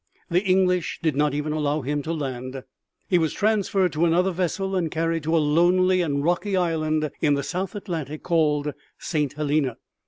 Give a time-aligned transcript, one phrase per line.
[0.31, 2.63] The English did not even allow him to land.
[3.07, 7.35] He was transferred to another vessel and carried to a lonely and rocky island in
[7.35, 9.33] the south Atlantic called St.
[9.33, 9.77] Helena.